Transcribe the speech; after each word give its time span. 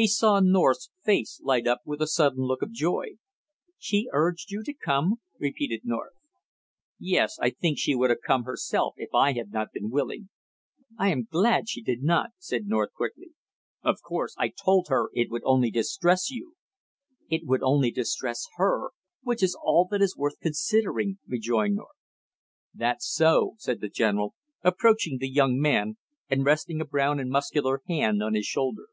He 0.00 0.06
saw 0.06 0.38
North's 0.38 0.90
face 1.02 1.40
light 1.42 1.66
up 1.66 1.80
with 1.84 2.00
a 2.00 2.06
sudden 2.06 2.44
look 2.44 2.62
of 2.62 2.70
joy. 2.70 3.16
"She 3.78 4.08
urged 4.12 4.52
you 4.52 4.62
to 4.62 4.72
come?" 4.72 5.16
repeated 5.40 5.80
North. 5.82 6.12
"Yes 7.00 7.36
I 7.42 7.50
think 7.50 7.78
she 7.80 7.96
would 7.96 8.08
have 8.08 8.20
come 8.24 8.44
herself 8.44 8.94
if 8.96 9.12
I 9.12 9.32
had 9.32 9.50
not 9.50 9.72
been 9.72 9.90
willing." 9.90 10.28
"I 10.96 11.08
am 11.10 11.26
glad 11.28 11.68
she 11.68 11.82
did 11.82 12.04
not!" 12.04 12.30
said 12.38 12.68
North 12.68 12.92
quickly. 12.94 13.30
"Of 13.82 14.00
course! 14.00 14.36
I 14.38 14.50
told 14.50 14.86
her 14.88 15.10
it 15.14 15.32
would 15.32 15.42
only 15.44 15.68
distress 15.68 16.30
you." 16.30 16.54
"It 17.28 17.44
would 17.44 17.64
only 17.64 17.90
distress 17.90 18.44
her 18.54 18.90
which 19.24 19.42
is 19.42 19.58
all 19.60 19.88
that 19.90 20.00
is 20.00 20.16
worth 20.16 20.38
considering," 20.40 21.18
rejoined 21.26 21.74
North. 21.74 21.96
"That's 22.72 23.04
so!" 23.04 23.56
said 23.58 23.80
the 23.80 23.88
general, 23.88 24.36
approaching 24.62 25.18
the 25.18 25.28
young 25.28 25.58
man 25.60 25.96
and 26.30 26.44
resting 26.46 26.80
a 26.80 26.84
brown 26.84 27.18
and 27.18 27.30
muscular 27.30 27.82
hand 27.88 28.22
on 28.22 28.34
his 28.34 28.46
shoulder. 28.46 28.84